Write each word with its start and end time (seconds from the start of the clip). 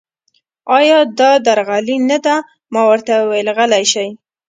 ایا 0.77 0.99
دا 1.19 1.31
درغلي 1.45 1.97
نه 2.09 2.17
ده؟ 2.25 2.35
ما 2.73 2.81
ورته 2.89 3.11
وویل: 3.19 3.47
غلي 3.57 3.83
شئ. 3.93 4.09